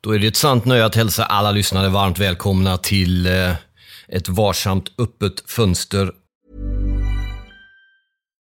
[0.00, 3.54] Då är det ett sant nöje att hälsa alla lyssnare varmt välkomna till eh,
[4.08, 6.12] ett varsamt öppet fönster.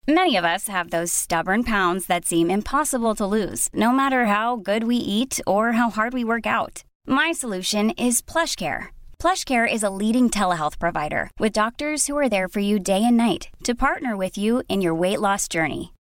[0.09, 4.57] Many of us have those stubborn pounds that seem impossible to lose, no matter how
[4.57, 6.83] good we eat or how hard we work out.
[7.07, 8.89] My solution is PlushCare.
[9.19, 13.17] PlushCare is a leading telehealth provider with doctors who are there for you day and
[13.17, 15.93] night to partner with you in your weight loss journey.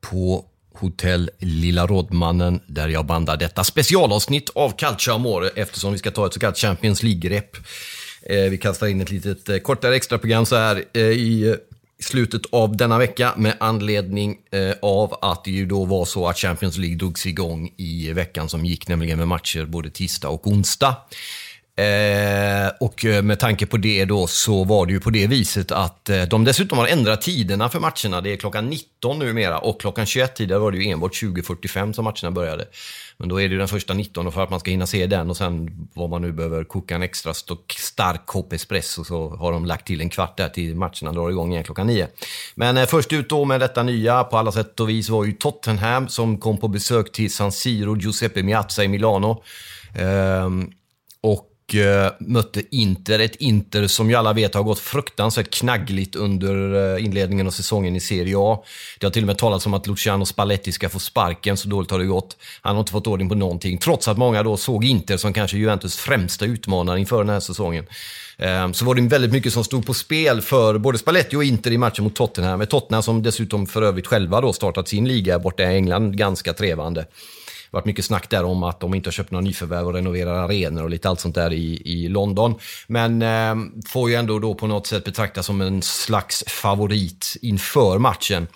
[0.00, 0.44] På
[0.80, 6.26] Hotell Lilla Rådmannen där jag bandar detta specialavsnitt av Calcio Amore eftersom vi ska ta
[6.26, 7.56] ett så kallat Champions League-grepp.
[8.22, 11.56] Eh, vi kastar in ett litet eh, kortare extraprogram så här eh, i
[12.02, 14.36] slutet av denna vecka med anledning
[14.82, 18.64] av att det ju då var så att Champions League drogs igång i veckan som
[18.64, 20.96] gick, nämligen med matcher både tisdag och onsdag.
[21.78, 25.72] Eh, och eh, med tanke på det då så var det ju på det viset
[25.72, 28.20] att eh, de dessutom har ändrat tiderna för matcherna.
[28.20, 32.04] Det är klockan 19 numera och klockan 21 tidigare var det ju enbart 20.45 som
[32.04, 32.64] matcherna började.
[33.16, 35.06] Men då är det ju den första 19 och för att man ska hinna se
[35.06, 39.52] den och sen vad man nu behöver koka en extra stark kopp espresso så har
[39.52, 42.08] de lagt till en kvart där till matcherna drar igång igen klockan 9.
[42.54, 45.32] Men eh, först ut då med detta nya på alla sätt och vis var ju
[45.32, 49.42] Tottenham som kom på besök till San Siro Giuseppe Miazza i Milano.
[49.94, 50.70] Ehm,
[51.20, 53.18] och och Eh, mötte Inter.
[53.18, 57.96] Ett Inter som ju alla vet har gått fruktansvärt knaggligt under eh, inledningen av säsongen
[57.96, 58.64] i Serie A.
[58.98, 61.90] Det har till och med talats om att Luciano Spalletti ska få sparken, så dåligt
[61.90, 62.36] har det gått.
[62.60, 65.56] Han har inte fått ordning på någonting, trots att många då såg Inter som kanske
[65.56, 67.86] Juventus främsta utmanare inför den här säsongen.
[68.38, 71.70] Ehm, så var det väldigt mycket som stod på spel för både Spalletti och Inter
[71.70, 72.58] i matchen mot Tottenham.
[72.58, 76.52] med Tottenham som dessutom för övrigt själva då startat sin liga borta i England ganska
[76.52, 77.06] trevande
[77.70, 80.82] varit mycket snack där om att de inte har köpt några nyförvärv och renoverar arenor
[80.82, 82.54] och lite allt sånt där i, i London.
[82.86, 83.54] Men eh,
[83.88, 88.46] får ju ändå då på något sätt betraktas som en slags favorit inför matchen.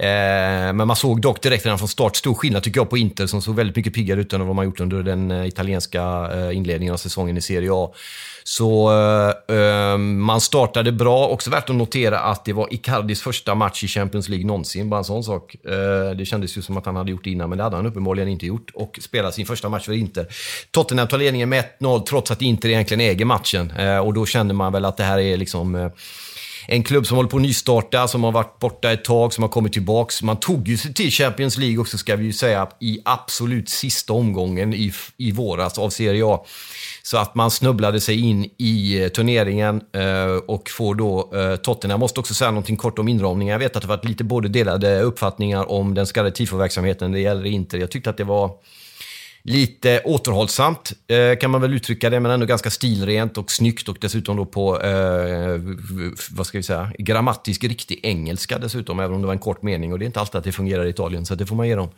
[0.00, 3.26] Eh, men man såg dock direkt redan från start stor skillnad tycker jag på Inter
[3.26, 6.56] som såg väldigt mycket piggare ut än vad man gjort under den eh, italienska eh,
[6.56, 7.92] inledningen av säsongen i Serie A.
[8.44, 8.90] Så
[9.48, 11.26] eh, eh, man startade bra.
[11.26, 14.90] Också värt att notera att det var Icardis första match i Champions League någonsin.
[14.90, 15.54] Bara en sån sak.
[15.64, 17.86] Eh, det kändes ju som att han hade gjort det innan, men det hade han
[17.86, 18.70] uppenbarligen inte gjort.
[18.74, 20.26] Och spelade sin första match för Inter.
[20.70, 23.70] Tottenham tar ledningen med 1-0 trots att Inter egentligen äger matchen.
[23.70, 25.90] Eh, och då kände man väl att det här är liksom eh,
[26.66, 29.48] en klubb som håller på att nystarta, som har varit borta ett tag, som har
[29.48, 30.22] kommit tillbaks.
[30.22, 34.12] Man tog ju sig till Champions League också, ska vi ju säga, i absolut sista
[34.12, 36.44] omgången i, i våras av Serie A.
[37.02, 41.90] Så att man snubblade sig in i eh, turneringen eh, och får då eh, Tottenham.
[41.90, 43.52] Jag måste också säga någonting kort om inramningen.
[43.52, 47.12] Jag vet att det varit lite både delade uppfattningar om den så kallade tifo-verksamheten.
[47.12, 47.78] Det gäller inte.
[47.78, 48.50] Jag tyckte att det var
[49.42, 53.96] lite återhållsamt, eh, kan man väl uttrycka det, men ändå ganska stilrent och snyggt och
[54.00, 55.60] dessutom då på, eh,
[56.30, 59.92] vad ska vi säga, grammatisk riktig engelska dessutom, även om det var en kort mening
[59.92, 61.74] och det är inte alltid att det fungerar i Italien, så det får man ge
[61.74, 61.88] dem.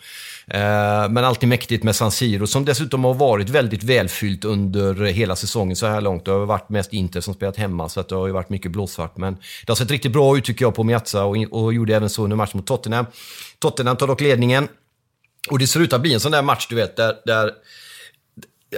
[0.47, 5.37] Eh, men alltid mäktigt med San Siro, som dessutom har varit väldigt välfyllt under hela
[5.37, 6.25] säsongen så här långt.
[6.25, 8.71] Det har varit mest Inter som spelat hemma, så att det har ju varit mycket
[8.71, 9.17] blåsvart.
[9.17, 12.11] Men det har sett riktigt bra ut tycker jag på Miazza och, och gjorde även
[12.11, 13.07] så under matchen mot Tottenham.
[13.59, 14.69] Tottenham tar dock ledningen.
[15.49, 17.53] Och det ser ut att bli en sån där match, du vet, där, där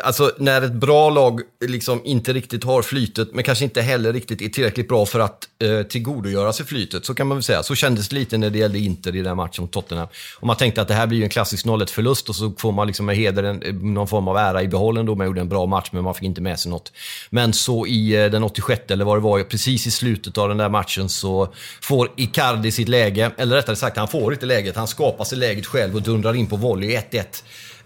[0.03, 4.43] Alltså när ett bra lag liksom inte riktigt har flytet, men kanske inte heller riktigt
[4.43, 7.63] är tillräckligt bra för att eh, tillgodogöra sig flytet, så kan man väl säga.
[7.63, 10.09] Så kändes det lite när det gällde Inter i den matchen mot Tottenham.
[10.41, 12.87] Och man tänkte att det här blir ju en klassisk 0-1-förlust och så får man
[12.87, 15.15] liksom med heder en, eh, någon form av ära i behållen då.
[15.15, 16.93] Man gjorde en bra match, men man fick inte med sig något.
[17.31, 20.59] Men så i eh, den 86 eller vad det var, precis i slutet av den
[20.59, 23.31] där matchen så får Icardi sitt läge.
[23.37, 24.77] Eller rättare sagt, han får inte läget.
[24.77, 27.25] Han skapar sig läget själv och dundrar in på volley 1-1.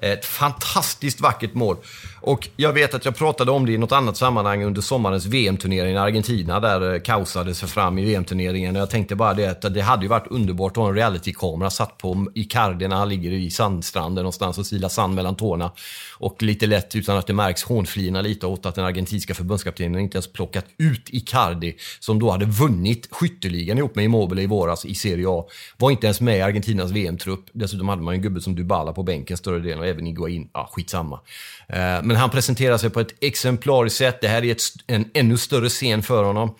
[0.00, 1.76] Ett fantastiskt vackert mål.
[2.20, 5.94] Och jag vet att jag pratade om det i något annat sammanhang under sommarens VM-turnering
[5.94, 8.74] i Argentina, där eh, kaosade sig fram i VM-turneringen.
[8.74, 11.98] Jag tänkte bara det att det hade ju varit underbart att ha en realitykamera satt
[11.98, 15.72] på Icardi när han ligger i sandstranden någonstans och silar sand mellan tårna.
[16.18, 20.16] Och lite lätt, utan att det märks, hånflina lite åt att den argentinska förbundskaptenen inte
[20.16, 24.94] ens plockat ut Icardi, som då hade vunnit skytteligan ihop med Immobile i våras i
[24.94, 25.46] Serie A.
[25.76, 27.44] Var inte ens med i Argentinas VM-trupp.
[27.52, 30.50] Dessutom hade man ju en gubbe som Dybala på bänken större delen av även Iguain.
[30.52, 31.20] Ja, skitsamma.
[31.68, 34.20] Eh, men han presenterar sig på ett exemplariskt sätt.
[34.20, 36.54] Det här är ett, en ännu större scen för honom.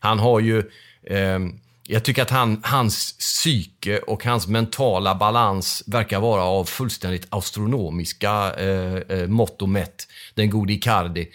[0.00, 0.58] Han har ju...
[1.06, 1.38] Eh,
[1.86, 8.54] jag tycker att han, hans psyke och hans mentala balans verkar vara av fullständigt astronomiska
[8.58, 10.08] eh, eh mått och mätt.
[10.34, 11.28] Den gode Icardi.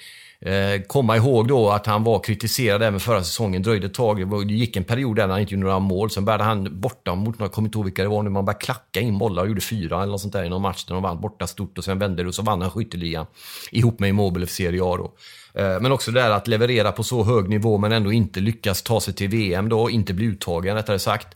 [0.46, 3.62] Eh, komma ihåg då att han var kritiserad även förra säsongen.
[3.62, 4.48] Dröjde ett tag.
[4.48, 6.10] Det gick en period där han inte gjorde några mål.
[6.10, 8.66] Sen började han borta mot, jag kommer inte ihåg vilka det var nu, man började
[8.66, 11.04] klacka in bollar och gjorde fyra eller något sånt där i någon match där de
[11.04, 13.26] vann borta stort och sen vände det och så vann han skytteligan
[13.72, 15.14] ihop med Immobile för Serie A då.
[15.62, 18.82] Eh, men också det där att leverera på så hög nivå men ändå inte lyckas
[18.82, 21.28] ta sig till VM då, inte bli uttagen rättare sagt.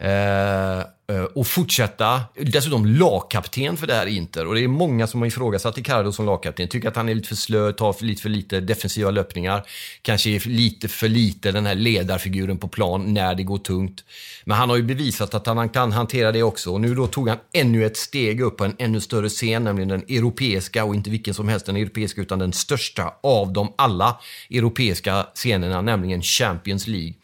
[0.00, 4.46] Eh, eh, och fortsätta, dessutom lagkapten för det här Inter.
[4.46, 6.68] Och det är många som har ifrågasatt Icardo som lagkapten.
[6.68, 9.66] Tycker att han är lite för slö, tar för lite för lite defensiva löpningar.
[10.02, 14.04] Kanske är lite för lite den här ledarfiguren på plan när det går tungt.
[14.44, 16.72] Men han har ju bevisat att han kan hantera det också.
[16.72, 19.88] Och nu då tog han ännu ett steg upp på en ännu större scen, nämligen
[19.88, 24.20] den europeiska och inte vilken som helst den europeiska utan den största av dem alla
[24.50, 27.14] europeiska scenerna, nämligen Champions League.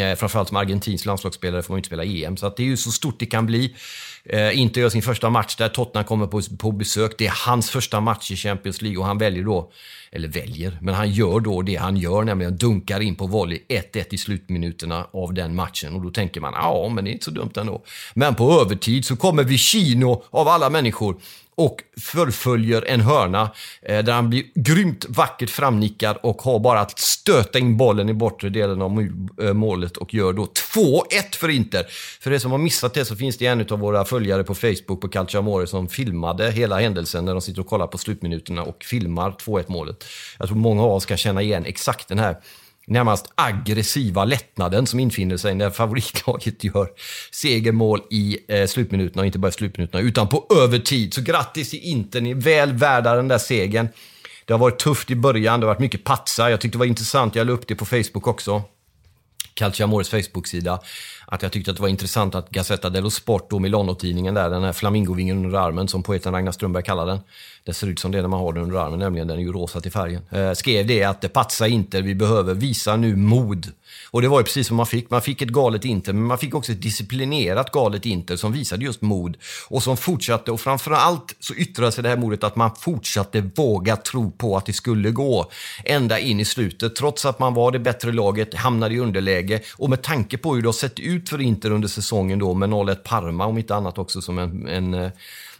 [0.00, 2.36] Eh, framförallt som argentinsk landslagsspelare får man ju inte spela EM.
[2.36, 3.74] Så att det är ju så stort det kan bli.
[4.24, 7.14] Eh, inte gör sin första match där Tottenham kommer på, på besök.
[7.18, 9.72] Det är hans första match i Champions League och han väljer då,
[10.12, 14.04] eller väljer, men han gör då det han gör, nämligen dunkar in på volley 1-1
[14.10, 15.94] i slutminuterna av den matchen.
[15.94, 17.84] Och då tänker man, ja, men det är inte så dumt ändå.
[18.14, 21.16] Men på övertid så kommer Vicino, av alla människor,
[21.54, 23.50] och fullföljer en hörna
[23.82, 28.14] eh, där han blir grymt vackert framnickad och har bara att stöta in bollen i
[28.14, 29.08] bortre delen av
[29.42, 31.86] eh, målet och gör då 2-1 för Inter.
[32.20, 35.00] För er som har missat det så finns det en av våra följare på Facebook
[35.00, 39.30] på Calciamore som filmade hela händelsen när de sitter och kollar på slutminuterna och filmar
[39.30, 40.04] 2-1 målet.
[40.38, 42.36] Jag tror många av oss kan känna igen exakt den här
[42.86, 46.88] närmast aggressiva lättnaden som infinner sig när favoritlaget gör
[47.30, 51.14] segermål i eh, slutminuterna, och inte bara i slutminuterna, utan på övertid.
[51.14, 53.88] Så grattis till Inter, ni är väl värda den där segern.
[54.44, 56.50] Det har varit tufft i början, det har varit mycket patsa.
[56.50, 58.62] Jag tyckte det var intressant, jag la upp det på Facebook också.
[59.54, 60.80] Calciamores Facebook-sida
[61.26, 64.62] att jag tyckte att det var intressant att Gazzetta dello Sport, då Milano-tidningen där, den
[64.62, 67.20] här flamingovingen under armen som poeten Ragnar Strömberg kallar den.
[67.64, 69.52] Det ser ut som det när man har den under armen, nämligen den är ju
[69.52, 70.22] rosa till färgen.
[70.30, 73.72] Eh, skrev det att det patsar inte, vi behöver visa nu mod.
[74.10, 75.10] Och det var ju precis vad man fick.
[75.10, 78.84] Man fick ett galet Inter, men man fick också ett disciplinerat galet Inter som visade
[78.84, 79.36] just mod.
[79.68, 83.96] Och som fortsatte, och framförallt så yttrade sig det här modet att man fortsatte våga
[83.96, 85.50] tro på att det skulle gå
[85.84, 86.96] ända in i slutet.
[86.96, 89.60] Trots att man var det bättre laget, hamnade i underläge.
[89.76, 92.70] Och med tanke på hur det har sett ut för Inter under säsongen då med
[92.70, 95.10] 0-1 Parma, om inte annat också som en, en eh,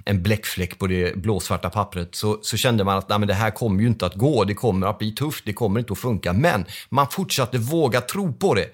[0.04, 3.50] en bläckfläck på det blåsvarta pappret så, så kände man att nej, men det här
[3.50, 6.32] kommer ju inte att gå, det kommer att bli tufft, det kommer inte att funka.
[6.32, 8.66] Men man fortsatte våga tro på det.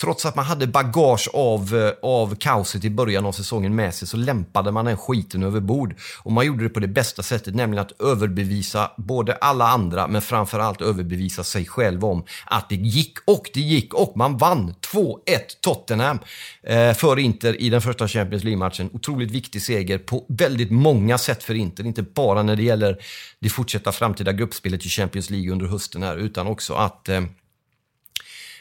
[0.00, 4.08] Trots att man hade bagage av, eh, av kaoset i början av säsongen med sig
[4.08, 5.94] så lämpade man den skiten över bord.
[6.22, 10.22] Och man gjorde det på det bästa sättet, nämligen att överbevisa både alla andra, men
[10.22, 13.18] framförallt överbevisa sig själv om att det gick.
[13.24, 15.16] Och det gick och man vann 2-1
[15.60, 16.18] Tottenham
[16.62, 18.90] eh, för Inter i den första Champions League-matchen.
[18.92, 22.98] Otroligt viktig seger på väldigt många sätt för Inter, inte bara när det gäller
[23.40, 27.22] det fortsatta framtida gruppspelet i Champions League under hösten här, utan också att eh,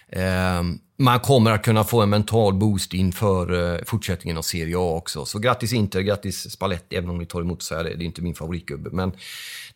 [0.09, 0.63] eh
[0.97, 5.25] man kommer att kunna få en mental boost inför eh, fortsättningen av Serie A också.
[5.25, 8.21] Så grattis Inter, grattis Spalletti, även om ni tar emot så här, det är inte
[8.21, 8.89] min favoritgubbe.
[8.93, 9.11] Men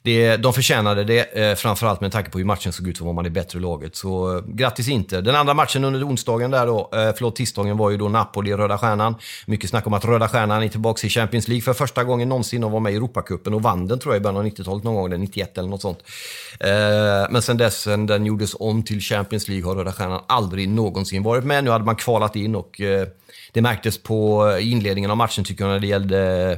[0.02, 3.14] det, de förtjänade det, eh, framförallt med tanke på hur matchen såg ut så var
[3.14, 3.96] man det bättre laget.
[3.96, 5.22] Så eh, grattis Inter.
[5.22, 9.16] Den andra matchen under onsdagen där då, förlåt tisdagen var ju då Napoli-Röda Stjärnan.
[9.46, 12.64] Mycket snack om att Röda Stjärnan är tillbaka i Champions League för första gången någonsin
[12.64, 14.96] och var med i Europacupen och vann den tror jag i början av 90-talet någon
[14.96, 16.00] gång, 91 eller något sånt.
[17.30, 21.09] Men sen dess, sen den gjordes om till Champions League har Röda Stjärnan aldrig någonsin
[21.18, 21.63] varit med.
[21.63, 23.08] Nu hade man kvalat in och eh,
[23.54, 26.51] det märktes på inledningen av matchen tycker jag när det gällde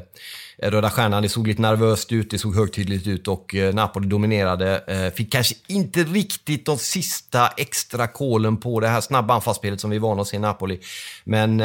[0.58, 4.08] eh, Röda Stjärnan, det såg lite nervöst ut, det såg högtidligt ut och eh, Napoli
[4.08, 5.12] dominerade.
[5.16, 9.96] Fick kanske inte riktigt de sista extra kolen på det här snabba anfallsspelet som vi
[9.96, 10.80] är vana att se i Napoli.
[11.24, 11.58] Men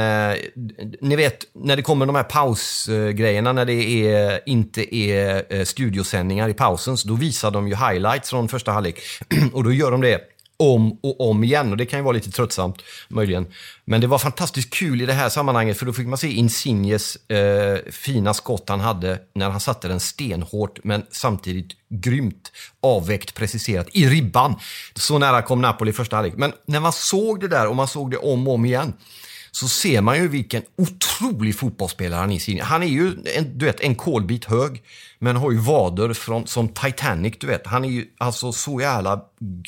[1.01, 6.55] ni vet, när det kommer de här pausgrejerna, när det är, inte är studiosändningar i
[6.55, 9.01] pausen, så då visar de ju highlights från första halvlek.
[9.53, 11.71] och då gör de det om och om igen.
[11.71, 13.47] Och det kan ju vara lite tröttsamt, möjligen.
[13.85, 17.31] Men det var fantastiskt kul i det här sammanhanget, för då fick man se Insignes
[17.31, 23.89] eh, fina skott han hade när han satte den stenhårt, men samtidigt grymt avvägt, preciserat
[23.93, 24.55] i ribban.
[24.95, 26.35] Så nära kom Napoli i första halvlek.
[26.37, 28.93] Men när man såg det där och man såg det om och om igen,
[29.57, 32.63] så ser man ju vilken otrolig fotbollsspelare han är.
[32.63, 34.83] Han är ju en, du vet, en kolbit hög,
[35.19, 37.67] men har ju vader från, som Titanic, du vet.
[37.67, 39.21] Han är ju alltså så jävla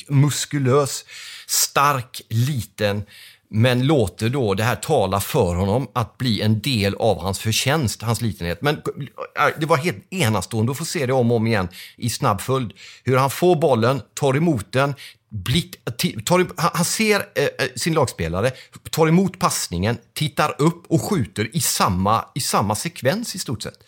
[0.08, 1.04] muskulös,
[1.46, 3.02] stark, liten,
[3.50, 8.02] men låter då det här tala för honom att bli en del av hans förtjänst,
[8.02, 8.62] hans litenhet.
[8.62, 12.10] Men äh, det var helt enastående att få se det om och om igen i
[12.10, 12.72] snabb följd.
[13.04, 14.94] Hur han får bollen, tar emot den,
[15.30, 15.76] Blick,
[16.24, 18.50] tar, han ser eh, eh, sin lagspelare,
[18.90, 23.78] tar emot passningen, tittar upp och skjuter i samma, i samma sekvens i stort sett.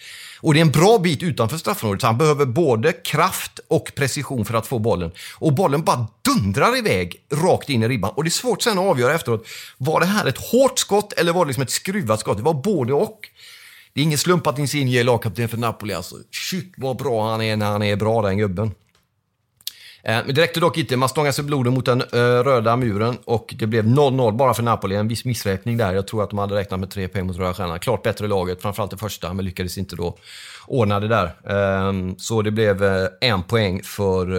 [0.40, 4.44] Och det är en bra bit utanför straffområdet, så han behöver både kraft och precision
[4.44, 5.12] för att få bollen.
[5.38, 8.12] Och bollen bara dundrar iväg rakt in i ribban.
[8.16, 9.46] Och det är svårt sen att avgöra efteråt,
[9.78, 12.36] var det här ett hårt skott eller var det liksom ett skruvat skott?
[12.36, 13.28] Det var både och.
[13.92, 16.16] Det är ingen slump att Insigne är lagkapten för Napoli alltså.
[16.30, 18.70] Shit vad bra han är när han är bra den gubben.
[20.02, 20.96] Eh, men det räckte dock inte.
[20.96, 24.62] Man stångade sig blodet mot den eh, röda muren och det blev 0-0 bara för
[24.62, 24.96] Napoli.
[24.96, 25.92] En viss missräkning där.
[25.92, 27.78] Jag tror att de hade räknat med tre poäng mot Röda Stjärnan.
[27.78, 30.16] Klart bättre laget, framförallt det första, men lyckades inte då
[30.66, 31.32] ordna det där.
[31.48, 34.30] Ehm, så det blev eh, en poäng för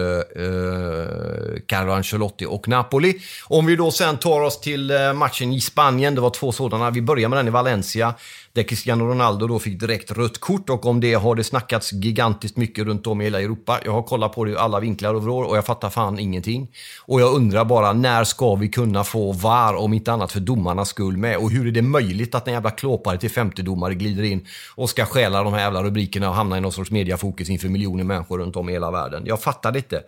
[1.66, 3.14] Carlo Ancelotti och Napoli.
[3.44, 6.14] Om vi då sen tar oss till matchen i Spanien.
[6.14, 6.90] Det var två sådana.
[6.90, 8.14] Vi börjar med den i Valencia
[8.54, 12.56] där Cristiano Ronaldo då fick direkt rött kort och om det har det snackats gigantiskt
[12.56, 13.80] mycket runt om i hela Europa.
[13.84, 16.68] Jag har kollat på det ur alla vinklar och vrår och jag fattar fan ingenting.
[17.00, 20.88] Och jag undrar bara, när ska vi kunna få VAR om inte annat för domarnas
[20.88, 21.36] skull med?
[21.36, 25.04] Och hur är det möjligt att en jävla klåpare till 50-domare glider in och ska
[25.04, 28.56] stjäla de här jävla rubrikerna och hamna i någon sorts mediafokus inför miljoner människor runt
[28.56, 29.22] om i hela världen?
[29.26, 30.02] Jag fattar det inte.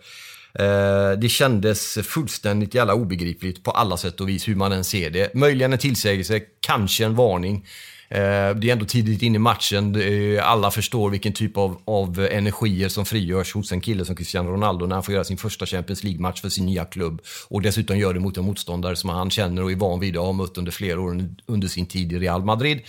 [0.59, 5.09] Eh, det kändes fullständigt jävla obegripligt på alla sätt och vis hur man än ser
[5.09, 5.33] det.
[5.33, 7.65] Möjligen en tillsägelse, kanske en varning.
[8.09, 9.95] Eh, det är ändå tidigt in i matchen.
[10.41, 14.85] Alla förstår vilken typ av, av energier som frigörs hos en kille som Cristiano Ronaldo
[14.85, 17.21] när han får göra sin första Champions League-match för sin nya klubb.
[17.47, 20.25] Och dessutom gör det mot en motståndare som han känner och är van vid och
[20.25, 22.81] har mött under flera år under sin tid i Real Madrid.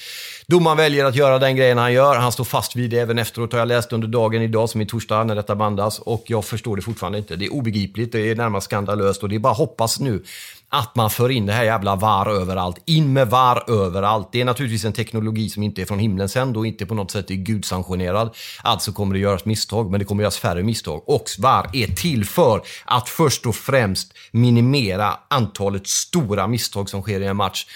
[0.46, 2.16] Domaren väljer att göra den grejen han gör.
[2.16, 4.84] Han står fast vid det även efteråt har jag läst under dagen idag, som är
[4.84, 5.98] torsdag när detta bandas.
[5.98, 7.36] Och jag förstår det fortfarande inte.
[7.36, 10.22] Det är obegripligt, det är närmast skandalöst och det är bara hoppas nu
[10.68, 12.76] att man för in det här jävla VAR överallt.
[12.84, 14.28] In med VAR överallt.
[14.32, 17.10] Det är naturligtvis en teknologi som inte är från himlen sänd och inte på något
[17.10, 18.36] sätt är gudsanktionerad.
[18.62, 21.02] Alltså kommer det göras misstag, men det kommer göras färre misstag.
[21.06, 27.20] Och VAR är till för att först och främst minimera antalet stora misstag som sker
[27.20, 27.66] i en match.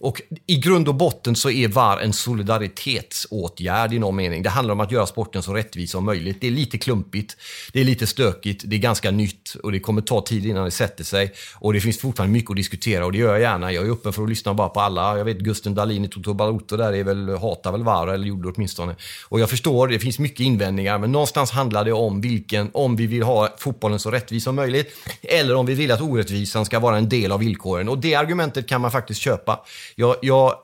[0.00, 4.42] Och i grund och botten så är VAR en solidaritetsåtgärd i någon mening.
[4.42, 6.40] Det handlar om att göra sporten så rättvis som möjligt.
[6.40, 7.36] Det är lite klumpigt,
[7.72, 10.70] det är lite stökigt, det är ganska nytt och det kommer ta tid innan det
[10.70, 11.32] sätter sig.
[11.54, 13.72] Och det finns fortfarande mycket att diskutera och det gör jag gärna.
[13.72, 15.18] Jag är öppen för att lyssna bara på alla.
[15.18, 18.48] Jag vet Gusten Dahlin i Toto Balotto där är väl, hatar väl VAR, eller gjorde
[18.48, 18.96] åtminstone.
[19.28, 23.06] Och jag förstår, det finns mycket invändningar, men någonstans handlar det om vilken, om vi
[23.06, 24.92] vill ha fotbollen så rättvis som möjligt,
[25.22, 27.88] eller om vi vill att orättvisan ska vara en del av villkoren.
[27.88, 29.60] Och det argumentet kan man faktiskt köpa.
[29.94, 30.54] Jag, jag,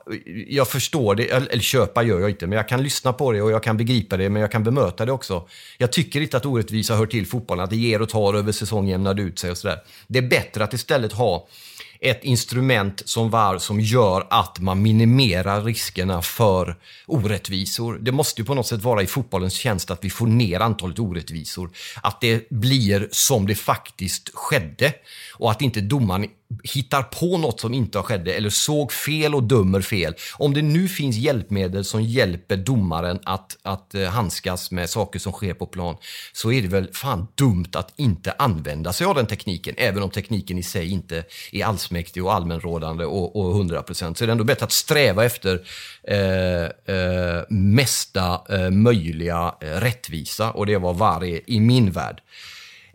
[0.47, 3.51] jag förstår det, eller köpa gör jag inte, men jag kan lyssna på det och
[3.51, 5.47] jag kan begripa det, men jag kan bemöta det också.
[5.77, 8.87] Jag tycker inte att orättvisa hör till fotbollen, att det ger och tar över säsong
[8.87, 9.77] jämnar ut sig och sådär.
[10.07, 11.47] Det är bättre att istället ha
[12.01, 16.75] ett instrument som VAR som gör att man minimerar riskerna för
[17.05, 17.97] orättvisor.
[18.01, 20.99] Det måste ju på något sätt vara i fotbollens tjänst att vi får ner antalet
[20.99, 21.69] orättvisor.
[22.01, 24.93] Att det blir som det faktiskt skedde
[25.33, 26.29] och att inte domaren
[26.63, 30.13] hittar på något som inte har skett eller såg fel och dömer fel.
[30.33, 35.31] Om det nu finns hjälpmedel som hjälper domaren att, att eh, handskas med saker som
[35.31, 35.95] sker på plan
[36.33, 39.75] så är det väl fan dumt att inte använda sig av den tekniken.
[39.77, 44.27] Även om tekniken i sig inte är allsmäktig och allmänrådande och, och 100% så är
[44.27, 45.61] det ändå bättre att sträva efter
[46.03, 52.21] eh, eh, mesta eh, möjliga eh, rättvisa och det var varje i min värld.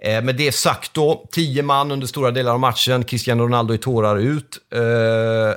[0.04, 3.04] Eh, med det sagt då, tio man under stora delar av matchen.
[3.04, 4.58] Cristiano Ronaldo i tårar ut.
[4.74, 5.56] Eh,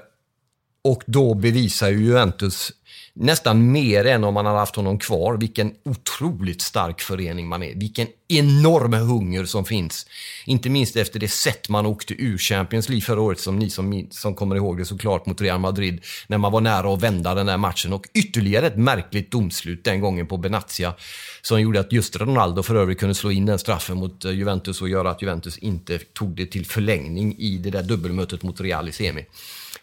[0.84, 2.72] och då bevisar ju Juventus
[3.16, 5.38] nästan mer än om man hade haft honom kvar.
[5.38, 7.76] Vilken otroligt stark förening man är.
[7.76, 10.06] Vilken enorm hunger som finns.
[10.46, 14.08] Inte minst efter det sätt man åkte ur Champions League förra året, som ni som,
[14.12, 16.02] som kommer ihåg det såklart, mot Real Madrid.
[16.28, 17.94] När man var nära att vända den här matchen.
[17.94, 20.94] Och ytterligare ett märkligt domslut den gången på Benatia.
[21.42, 24.82] Som gjorde att just Ronaldo för övrigt kunde slå in den straffen mot eh, Juventus
[24.82, 28.90] och göra att Juventus inte tog det till förlängning i det där dubbelmötet mot Real
[28.90, 29.26] i semi.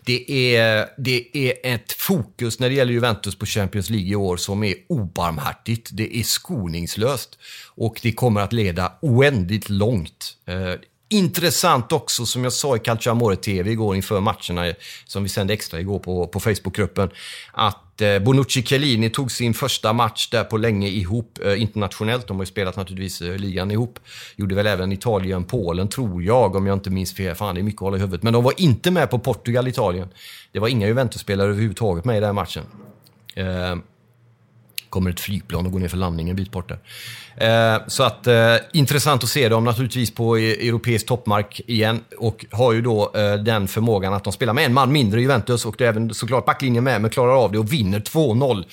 [0.05, 4.37] Det är, det är ett fokus när det gäller Juventus på Champions League i år
[4.37, 5.91] som är obarmhärtigt.
[5.93, 7.39] Det är skoningslöst
[7.75, 10.37] och det kommer att leda oändligt långt.
[10.47, 10.75] Eh,
[11.13, 15.53] Intressant också, som jag sa i Calcio Amore TV igår inför matcherna, som vi sände
[15.53, 17.11] extra igår på, på Facebookgruppen,
[17.53, 22.27] att eh, Bonucci Chiellini tog sin första match där på länge ihop eh, internationellt.
[22.27, 23.99] De har ju spelat naturligtvis eh, ligan ihop.
[24.37, 27.35] Gjorde väl även Italien-Polen, tror jag, om jag inte minns fel.
[27.35, 28.23] Fan, det är mycket att hålla i huvudet.
[28.23, 30.09] Men de var inte med på Portugal-Italien.
[30.53, 32.65] Det var inga Juventus-spelare överhuvudtaget med i den matchen.
[33.35, 33.77] Eh,
[34.93, 36.79] Kommer ett flygplan och går ner för landning en bit bort där.
[37.37, 42.47] Eh, så att eh, intressant att se dem naturligtvis på e-, europeisk toppmark igen och
[42.51, 45.67] har ju då eh, den förmågan att de spelar med en man mindre i Juventus
[45.67, 48.65] och det är även såklart backlinjen med men klarar av det och vinner 2-0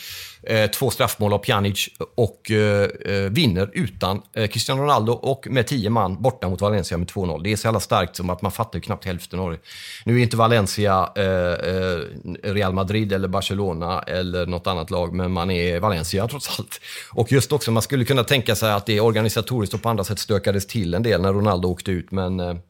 [0.43, 5.67] Eh, två straffmål av Pjanic och eh, eh, vinner utan eh, Cristiano Ronaldo och med
[5.67, 7.43] tio man borta mot Valencia med 2-0.
[7.43, 9.57] Det är så jävla starkt som att man fattar ju knappt hälften av det.
[10.05, 11.99] Nu är inte Valencia eh, eh,
[12.43, 16.81] Real Madrid eller Barcelona eller något annat lag, men man är Valencia trots allt.
[17.11, 20.19] Och just också, man skulle kunna tänka sig att det organisatoriskt och på andra sätt
[20.19, 22.61] stökades till en del när Ronaldo åkte ut, men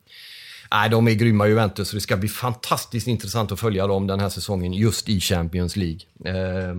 [0.72, 4.20] Nej, de är grymma Juventus, så det ska bli fantastiskt intressant att följa dem den
[4.20, 6.00] här säsongen just i Champions League.
[6.26, 6.76] Eh,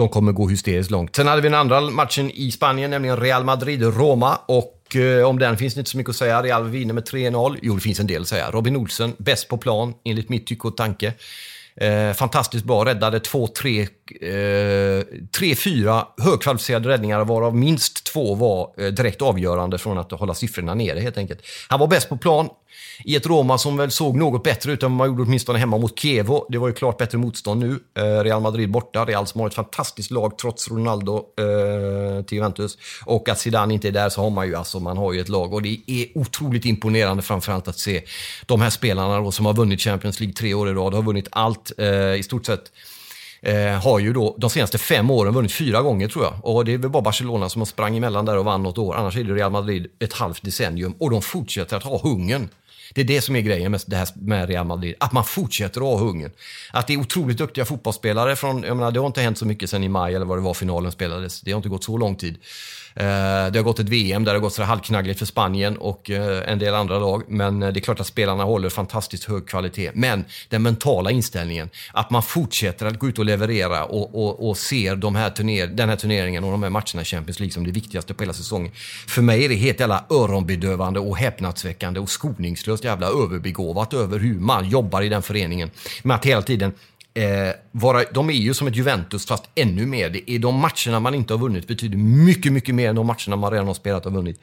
[0.00, 1.16] de kommer gå hysteriskt långt.
[1.16, 4.38] Sen hade vi den andra matchen i Spanien, nämligen Real Madrid-Roma.
[4.46, 6.42] Och eh, om den finns det inte så mycket att säga.
[6.42, 7.58] Real vinner med 3-0.
[7.62, 8.50] Jo, det finns en del att säga.
[8.50, 11.12] Robin Olsen, bäst på plan, enligt mitt tycke och tanke.
[11.76, 13.88] Eh, fantastiskt bra, räddade 2-3,
[14.20, 15.04] eh,
[15.38, 21.00] 3-4 högkvalificerade räddningar varav minst två var eh, direkt avgörande från att hålla siffrorna nere
[21.00, 21.40] helt enkelt.
[21.68, 22.48] Han var bäst på plan,
[23.04, 25.78] i ett Roma som väl såg något bättre ut än vad man gjorde åtminstone hemma
[25.78, 26.46] mot Kievo.
[26.48, 27.80] Det var ju klart bättre motstånd nu.
[27.98, 29.04] Eh, Real Madrid borta.
[29.04, 32.78] Real som har ett fantastiskt lag trots Ronaldo eh, till Juventus.
[33.04, 35.28] Och att Zidane inte är där så har man ju alltså, man har ju ett
[35.28, 35.54] lag.
[35.54, 38.02] Och det är otroligt imponerande framförallt att se
[38.46, 41.28] de här spelarna då, som har vunnit Champions League tre år i rad, har vunnit
[41.30, 42.62] allt eh, i stort sett.
[43.42, 46.34] Eh, har ju då de senaste fem åren vunnit fyra gånger tror jag.
[46.42, 48.94] Och det är väl bara Barcelona som har sprang emellan där och vann något år.
[48.94, 50.94] Annars är det Real Madrid ett halvt decennium.
[50.98, 52.48] Och de fortsätter att ha hungern.
[52.94, 54.94] Det är det som är grejen med, det här med Real Madrid.
[55.00, 56.30] Att man fortsätter att ha hungern.
[56.72, 59.70] Att det är otroligt duktiga fotbollsspelare från, jag menar, det har inte hänt så mycket
[59.70, 61.40] sen i maj eller vad det var finalen spelades.
[61.40, 62.38] Det har inte gått så lång tid.
[62.94, 63.04] Eh,
[63.52, 66.52] det har gått ett VM där det har gått så halvknaggligt för Spanien och eh,
[66.52, 67.22] en del andra lag.
[67.28, 69.90] Men eh, det är klart att spelarna håller fantastiskt hög kvalitet.
[69.94, 74.56] Men den mentala inställningen, att man fortsätter att gå ut och leverera och, och, och
[74.56, 77.64] ser de här turner, den här turneringen och de här matcherna i Champions League som
[77.64, 78.72] det viktigaste på hela säsongen.
[79.06, 84.40] För mig är det helt jävla öronbedövande och häpnadsväckande och skoningslöst jävla överbegåvat över hur
[84.40, 85.70] man jobbar i den föreningen.
[86.02, 86.72] Med att hela tiden
[87.14, 90.10] eh, vara, de är ju som ett Juventus fast ännu mer.
[90.10, 93.36] Det är de matcherna man inte har vunnit betyder mycket, mycket mer än de matcherna
[93.36, 94.40] man redan har spelat och vunnit.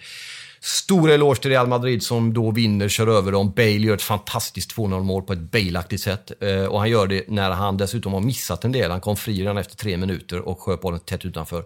[0.60, 3.54] Stor eloge till Real Madrid som då vinner, kör över dem.
[3.56, 6.32] Bale gör ett fantastiskt 2-0 mål på ett Bale-aktigt sätt.
[6.42, 8.92] Eh, och han gör det när han dessutom har missat en del.
[8.92, 11.66] Han kom fri redan efter tre minuter och sköt bollen tätt utanför.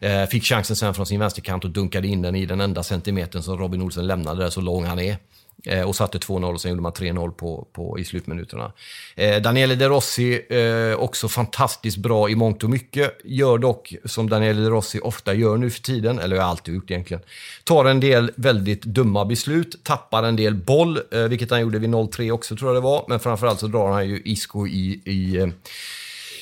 [0.00, 3.42] Eh, fick chansen sen från sin vänsterkant och dunkade in den i den enda centimetern
[3.42, 5.16] som Robin Olsen lämnade där, så lång han är.
[5.64, 8.72] Eh, och satte 2-0 och sen gjorde man 3-0 på, på, i slutminuterna.
[9.16, 13.18] Eh, Daniele De Rossi, eh, också fantastiskt bra i mångt och mycket.
[13.24, 16.90] Gör dock, som Daniele De Rossi ofta gör nu för tiden, eller har alltid gjort
[16.90, 17.22] egentligen,
[17.64, 21.90] tar en del väldigt dumma beslut, tappar en del boll, eh, vilket han gjorde vid
[21.90, 23.04] 0-3 också tror jag det var.
[23.08, 25.48] Men framförallt så drar han ju Isco i, i eh,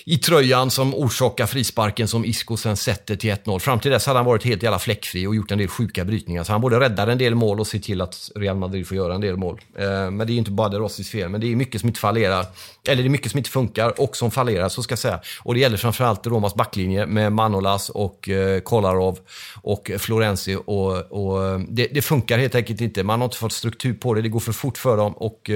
[0.08, 3.58] i tröjan som orsakar frisparken som Isco sen sätter till 1-0.
[3.58, 6.44] Fram till dess hade han varit helt jävla fläckfri och gjort en del sjuka brytningar.
[6.44, 9.14] Så han både räddar en del mål och ser till att Real Madrid får göra
[9.14, 9.60] en del mål.
[9.78, 11.88] Eh, men det är ju inte bara De Rossis fel, men det är mycket som
[11.88, 12.46] inte fallerar.
[12.88, 15.20] Eller det är mycket som inte funkar och som fallerar, så ska jag säga.
[15.42, 19.18] Och det gäller framförallt Romas backlinje med Manolas och eh, Kolarov
[19.62, 20.56] och Florenzi.
[20.66, 23.02] Och, och eh, det, det, funkar helt enkelt inte.
[23.02, 25.12] Man har inte fått struktur på det, det går för fort för dem.
[25.12, 25.50] Och,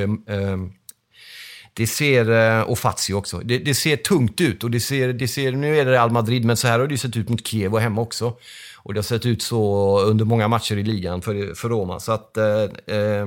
[1.81, 4.65] det ser, eh, och Fazio också, det, det, ser tungt ut.
[4.65, 6.95] Och det ser, det ser, nu är det Real Madrid, men så här har det
[6.95, 8.37] ju sett ut mot Kiev och hemma också.
[8.77, 12.01] Och det har sett ut så under många matcher i ligan för, för Roma.
[12.01, 12.37] Så att...
[12.37, 12.63] Eh,
[12.97, 13.27] eh,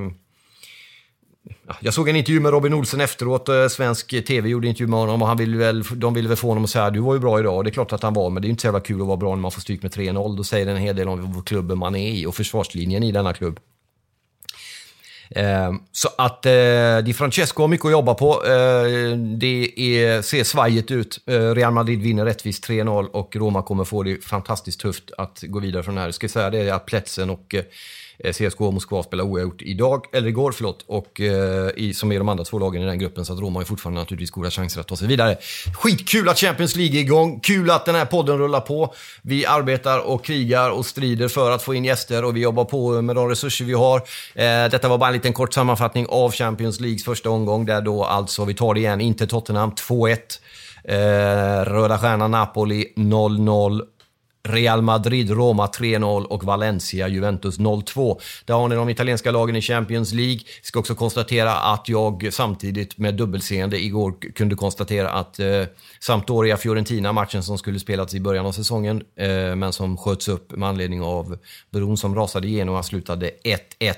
[1.79, 3.49] jag såg en intervju med Robin Olsen efteråt.
[3.49, 6.47] Eh, svensk TV gjorde intervju med honom och han ville väl, de ville väl få
[6.47, 7.57] honom att säga du var ju bra idag.
[7.57, 9.07] Och det är klart att han var, men det är inte så jävla kul att
[9.07, 10.37] vara bra när man får stryk med 3-0.
[10.37, 13.33] Då säger det en hel del om klubben man är i och försvarslinjen i denna
[13.33, 13.59] klubb.
[15.35, 18.45] Eh, så att eh, Di Francesco har mycket att jobba på.
[18.45, 21.19] Eh, det är, ser svajigt ut.
[21.25, 25.59] Eh, Real Madrid vinner rättvist 3-0 och Roma kommer få det fantastiskt tufft att gå
[25.59, 26.07] vidare från det här.
[26.07, 27.63] Jag ska säga det att Plätsen och Eh,
[28.23, 32.19] Eh, CSKA och Moskva spelar oavgjort idag, eller igår, förlåt, och eh, i, som är
[32.19, 33.25] de andra två lagen i den gruppen.
[33.25, 35.37] Så att Roma har fortfarande naturligtvis goda chanser att ta sig vidare.
[35.73, 37.39] Skitkul att Champions League är igång.
[37.39, 38.93] Kul att den här podden rullar på.
[39.21, 43.01] Vi arbetar och krigar och strider för att få in gäster och vi jobbar på
[43.01, 43.97] med de resurser vi har.
[44.33, 48.03] Eh, detta var bara en liten kort sammanfattning av Champions Leagues första omgång, där då
[48.03, 50.17] alltså, vi tar det igen, inte Tottenham, 2-1.
[50.83, 53.81] Eh, Röda Stjärnan Napoli 0-0
[54.47, 58.19] Real Madrid, Roma 3-0 och Valencia, Juventus 0-2.
[58.45, 60.39] Där har ni de italienska lagen i Champions League.
[60.61, 65.63] Ska också konstatera att jag samtidigt med dubbelseende igår kunde konstatera att eh,
[65.99, 70.69] Sampdoria-Fiorentina, matchen som skulle spelats i början av säsongen, eh, men som sköts upp med
[70.69, 71.37] anledning av
[71.71, 73.31] bron som rasade igenom, slutade
[73.79, 73.93] 1-1.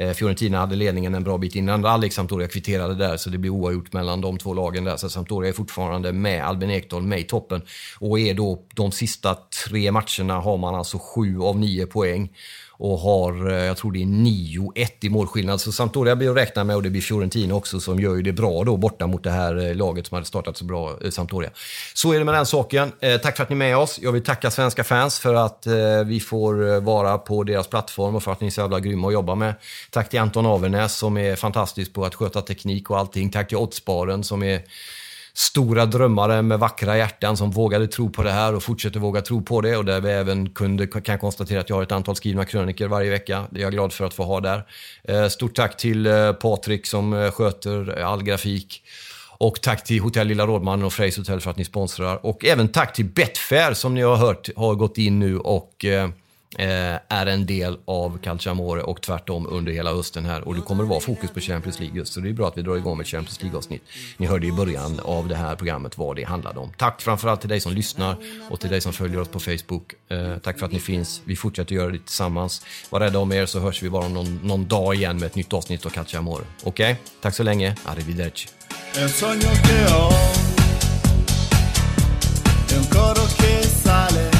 [0.00, 1.84] Eh, Fiorentina hade ledningen en bra bit innan.
[1.84, 4.96] Alex Sampdoria kvitterade där, så det blir oavgjort mellan de två lagen där.
[4.96, 6.44] Så Sampdoria är fortfarande med.
[6.44, 7.62] Albin Ekdal med i toppen.
[7.98, 12.30] Och är då de sista tre matcherna har man alltså sju av nio poäng
[12.78, 15.60] och har, eh, jag tror det är 9-1 i målskillnad.
[15.60, 18.32] Så Sampdoria blir att räkna med och det blir Fiorentina också som gör ju det
[18.32, 21.50] bra då borta mot det här eh, laget som hade startat så bra, eh, Sampdoria.
[21.94, 22.92] Så är det med den saken.
[23.22, 23.98] tack för att ni är med oss.
[24.02, 25.66] Jag vill tacka svenska fans för att
[26.06, 29.12] vi får vara på deras plattform och för att ni är så jävla grymma att
[29.12, 29.54] jobba med.
[29.90, 33.30] Tack till Anton Avernäs som är fantastisk på att sköta teknik och allting.
[33.30, 34.62] Tack till Oddsbaren som är
[35.38, 39.42] stora drömmare med vackra hjärtan som vågade tro på det här och fortsätter våga tro
[39.42, 42.44] på det och där vi även kunde, kan konstatera att jag har ett antal skrivna
[42.44, 43.46] kröniker varje vecka.
[43.50, 44.66] Det är jag glad för att få ha där.
[45.04, 48.82] Eh, stort tack till eh, Patrik som eh, sköter all grafik.
[49.40, 52.26] Och tack till Hotell Lilla Rådmannen och Freys Hotel för att ni sponsrar.
[52.26, 56.08] Och även tack till Betfair som ni har hört har gått in nu och Eh,
[56.56, 60.48] Eh, är en del av Calciamore och tvärtom under hela hösten här.
[60.48, 62.58] Och det kommer att vara fokus på Champions League just, så det är bra att
[62.58, 63.82] vi drar igång med Champions League-avsnitt.
[64.16, 66.72] Ni hörde i början av det här programmet vad det handlade om.
[66.76, 68.16] Tack framförallt till dig som lyssnar
[68.50, 69.94] och till dig som följer oss på Facebook.
[70.08, 71.22] Eh, tack för att ni finns.
[71.24, 72.64] Vi fortsätter göra det tillsammans.
[72.90, 75.34] Var rädda om er så hörs vi bara om någon, någon dag igen med ett
[75.34, 76.44] nytt avsnitt av Calciamore.
[76.64, 76.92] Okej?
[76.92, 77.04] Okay?
[77.20, 77.74] Tack så länge.
[77.84, 78.48] Arrivederci.
[79.02, 80.10] Un sogno che ho
[82.68, 83.26] è coro
[83.82, 84.30] sale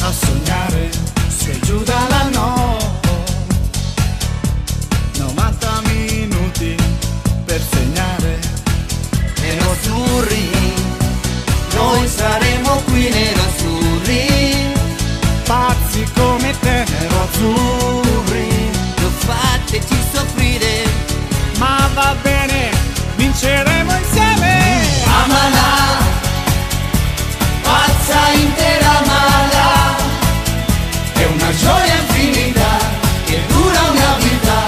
[0.00, 3.08] a sognare sei giù dalla notte
[5.18, 6.74] 90 minuti
[7.44, 8.38] per segnare.
[9.42, 10.50] Nerazzurri
[11.74, 14.72] noi saremo qui nerazzurri
[15.44, 20.84] pazzi come te nerazzurri lo fateci soffrire
[21.58, 22.70] ma va bene
[23.16, 24.34] vinceremo insieme
[31.56, 32.78] gioia infinita
[33.24, 34.58] che dura una vita,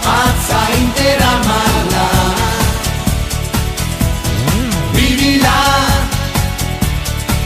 [0.00, 2.08] pazza intera mala.
[4.92, 5.60] Vivila,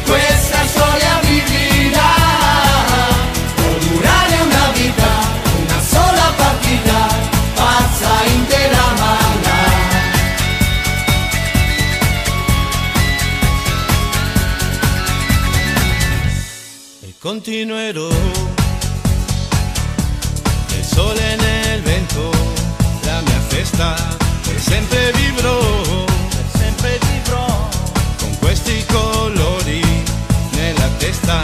[0.05, 2.09] questa storia vivila,
[3.55, 5.11] può durare una vita,
[5.63, 7.07] una sola partita,
[7.55, 9.55] pazza intera mala.
[17.03, 18.09] E continuerò
[25.15, 27.69] vivrò, per sempre vivrò,
[28.19, 29.83] con questi colori
[30.53, 31.43] nella testa,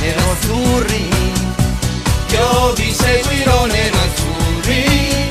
[0.00, 1.08] nero azzurri,
[2.30, 5.30] io vi seguirò nero azzurri,